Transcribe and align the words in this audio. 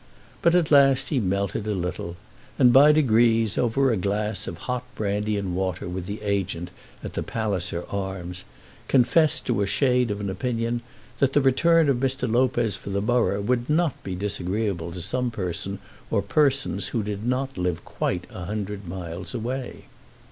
But 0.41 0.55
at 0.55 0.71
last 0.71 1.09
he 1.09 1.19
melted 1.19 1.67
a 1.67 1.75
little, 1.75 2.15
and 2.57 2.73
by 2.73 2.91
degrees, 2.91 3.55
over 3.55 3.91
a 3.91 3.97
glass 3.97 4.47
of 4.47 4.57
hot 4.65 4.83
brandy 4.95 5.37
and 5.37 5.55
water 5.55 5.87
with 5.87 6.07
the 6.07 6.23
agent 6.23 6.71
at 7.03 7.13
the 7.13 7.21
Palliser 7.21 7.83
Arms, 7.87 8.43
confessed 8.87 9.45
to 9.45 9.61
a 9.61 9.67
shade 9.67 10.09
of 10.09 10.19
an 10.19 10.31
opinion 10.31 10.81
that 11.19 11.33
the 11.33 11.41
return 11.41 11.87
of 11.87 11.97
Mr. 11.97 12.27
Lopez 12.27 12.75
for 12.75 12.89
the 12.89 12.99
borough 12.99 13.41
would 13.41 13.69
not 13.69 14.03
be 14.03 14.15
disagreeable 14.15 14.91
to 14.91 15.03
some 15.03 15.29
person 15.29 15.77
or 16.09 16.23
persons 16.23 16.87
who 16.87 17.03
did 17.03 17.23
not 17.23 17.55
live 17.55 17.85
quite 17.85 18.25
a 18.31 18.45
hundred 18.45 18.87
miles 18.87 19.35
away. 19.35 19.85